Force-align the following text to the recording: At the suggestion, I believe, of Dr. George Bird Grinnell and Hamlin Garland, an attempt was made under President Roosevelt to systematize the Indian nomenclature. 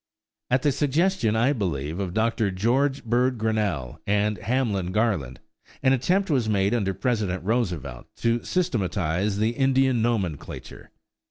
At 0.49 0.63
the 0.63 0.71
suggestion, 0.71 1.35
I 1.35 1.53
believe, 1.53 1.99
of 1.99 2.15
Dr. 2.15 2.49
George 2.49 3.03
Bird 3.03 3.37
Grinnell 3.37 4.01
and 4.07 4.39
Hamlin 4.39 4.91
Garland, 4.91 5.39
an 5.83 5.93
attempt 5.93 6.31
was 6.31 6.49
made 6.49 6.73
under 6.73 6.95
President 6.95 7.43
Roosevelt 7.43 8.07
to 8.15 8.43
systematize 8.43 9.37
the 9.37 9.49
Indian 9.51 10.01
nomenclature. 10.01 10.89